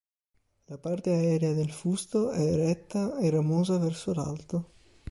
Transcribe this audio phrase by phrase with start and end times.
[0.65, 4.71] La parte aerea del fusto è eretta e ramosa verso l'alto.